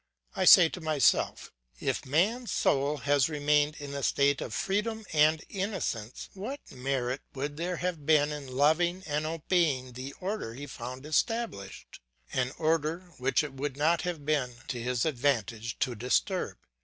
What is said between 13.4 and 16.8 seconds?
it would not have been to his advantage to disturb?